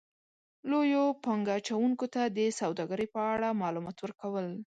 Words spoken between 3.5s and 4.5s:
مالومات ورکو ل